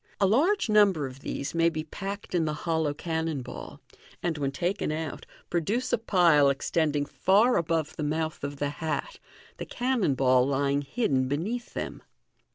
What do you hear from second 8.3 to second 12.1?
of the hat, the cannon ball lying hidd, n beneath them.